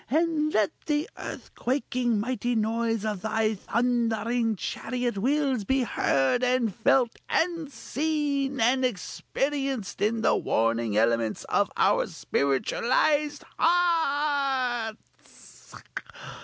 _and 0.17 0.51
let 0.51 0.71
the 0.87 1.07
earthquaking 1.15 2.17
mighty 2.19 2.55
noise 2.55 3.05
of 3.05 3.21
thy 3.21 3.53
thundering 3.53 4.55
chariot 4.55 5.15
wheels 5.15 5.63
be 5.63 5.83
heard, 5.83 6.43
and 6.43 6.73
felt, 6.73 7.17
and 7.29 7.71
seen, 7.71 8.59
and 8.59 8.83
experienced 8.83 10.01
in 10.01 10.23
the 10.23 10.35
warring 10.35 10.97
elements 10.97 11.43
of 11.43 11.71
our 11.77 12.07
spiritualized 12.07 13.43
hearts!" 13.59 15.03